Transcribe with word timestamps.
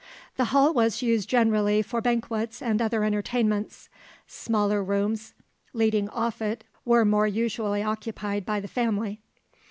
The 0.35 0.45
hall 0.45 0.73
was 0.73 1.03
used 1.03 1.29
generally 1.29 1.83
for 1.83 2.01
banquets 2.01 2.59
and 2.59 2.81
other 2.81 3.03
entertainments; 3.03 3.87
smaller 4.25 4.83
rooms 4.83 5.35
leading 5.73 6.09
off 6.09 6.41
it 6.41 6.63
were 6.85 7.05
more 7.05 7.27
usually 7.27 7.83
occupied 7.83 8.43
by 8.43 8.61
the 8.61 8.67
family. 8.67 9.21